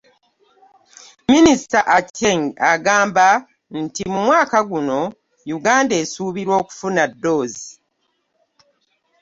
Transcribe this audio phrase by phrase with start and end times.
[1.31, 2.41] Minisita Aceng
[2.73, 3.27] agamba
[3.81, 4.99] nti mu mwaka guno
[5.57, 7.69] Uganda esuubira okufuna ddoozi